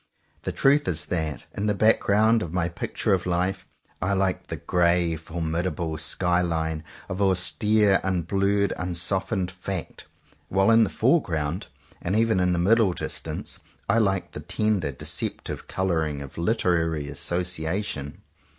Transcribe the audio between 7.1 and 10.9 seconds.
austere, un blurred, unsoftened fact; while in the